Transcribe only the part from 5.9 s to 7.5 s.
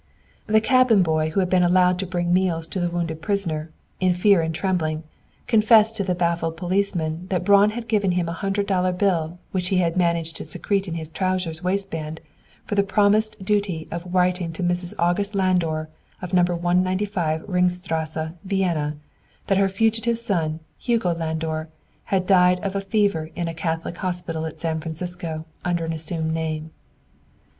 to the baffled policeman that